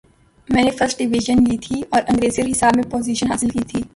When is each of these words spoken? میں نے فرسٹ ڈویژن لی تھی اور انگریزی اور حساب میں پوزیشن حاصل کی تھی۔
میں 0.49 0.63
نے 0.63 0.71
فرسٹ 0.71 0.99
ڈویژن 0.99 1.43
لی 1.43 1.57
تھی 1.57 1.81
اور 1.89 2.01
انگریزی 2.07 2.41
اور 2.41 2.49
حساب 2.49 2.75
میں 2.75 2.83
پوزیشن 2.91 3.31
حاصل 3.31 3.49
کی 3.49 3.59
تھی۔ 3.67 3.81